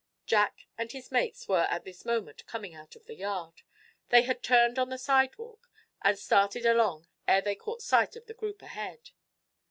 Jack 0.25 0.65
and 0.79 0.91
his 0.93 1.11
mates 1.11 1.47
were 1.47 1.67
at 1.69 1.83
this 1.83 2.05
moment 2.05 2.47
coming 2.47 2.73
out 2.73 2.95
of 2.95 3.05
the 3.05 3.13
yard. 3.13 3.61
They 4.09 4.23
had 4.23 4.41
turned 4.41 4.79
on 4.79 4.89
the 4.89 4.97
sidewalk, 4.97 5.69
and 6.01 6.17
started 6.17 6.65
along 6.65 7.05
ere 7.27 7.41
they 7.43 7.53
caught 7.53 7.83
sight 7.83 8.15
of 8.15 8.25
the 8.25 8.33
group 8.33 8.63
ahead. 8.63 9.11